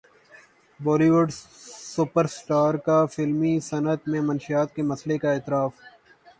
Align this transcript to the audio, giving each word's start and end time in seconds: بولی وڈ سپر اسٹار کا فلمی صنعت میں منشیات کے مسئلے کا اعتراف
بولی 0.79 1.09
وڈ 1.09 1.29
سپر 1.93 2.25
اسٹار 2.25 2.73
کا 2.85 2.97
فلمی 3.13 3.53
صنعت 3.69 4.01
میں 4.11 4.21
منشیات 4.21 4.75
کے 4.75 4.81
مسئلے 4.91 5.17
کا 5.17 5.31
اعتراف 5.31 5.71